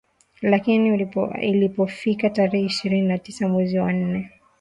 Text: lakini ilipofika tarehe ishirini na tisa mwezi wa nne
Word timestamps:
lakini 0.41 1.09
ilipofika 1.43 2.29
tarehe 2.29 2.65
ishirini 2.65 3.07
na 3.07 3.17
tisa 3.17 3.47
mwezi 3.49 3.79
wa 3.79 3.93
nne 3.93 4.29